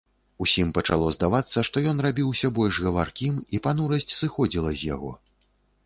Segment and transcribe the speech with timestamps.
[0.45, 5.11] Усім пачало здавацца, што ён рабіўся больш гаваркім, і панурасць сыходзіла з яго.